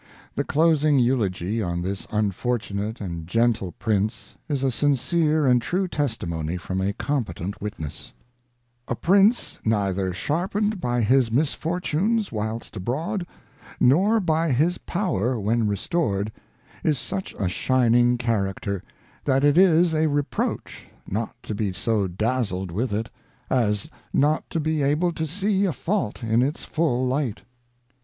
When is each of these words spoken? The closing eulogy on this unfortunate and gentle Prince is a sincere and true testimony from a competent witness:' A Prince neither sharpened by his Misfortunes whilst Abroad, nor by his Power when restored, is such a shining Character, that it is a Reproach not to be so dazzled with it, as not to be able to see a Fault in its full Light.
The 0.33 0.43
closing 0.43 0.97
eulogy 0.97 1.61
on 1.61 1.83
this 1.83 2.07
unfortunate 2.09 2.99
and 2.99 3.27
gentle 3.27 3.73
Prince 3.73 4.35
is 4.49 4.63
a 4.63 4.71
sincere 4.71 5.45
and 5.45 5.61
true 5.61 5.87
testimony 5.87 6.57
from 6.57 6.81
a 6.81 6.91
competent 6.93 7.61
witness:' 7.61 8.11
A 8.87 8.95
Prince 8.95 9.59
neither 9.63 10.11
sharpened 10.11 10.81
by 10.81 11.01
his 11.01 11.31
Misfortunes 11.31 12.31
whilst 12.31 12.75
Abroad, 12.75 13.27
nor 13.79 14.19
by 14.19 14.51
his 14.51 14.79
Power 14.79 15.39
when 15.39 15.67
restored, 15.67 16.31
is 16.83 16.97
such 16.97 17.35
a 17.37 17.47
shining 17.47 18.17
Character, 18.17 18.81
that 19.23 19.43
it 19.43 19.55
is 19.55 19.93
a 19.93 20.07
Reproach 20.07 20.87
not 21.07 21.35
to 21.43 21.53
be 21.53 21.71
so 21.73 22.07
dazzled 22.07 22.71
with 22.71 22.91
it, 22.91 23.11
as 23.51 23.87
not 24.11 24.49
to 24.49 24.59
be 24.59 24.81
able 24.81 25.11
to 25.11 25.27
see 25.27 25.65
a 25.65 25.71
Fault 25.71 26.23
in 26.23 26.41
its 26.41 26.63
full 26.63 27.05
Light. 27.05 27.41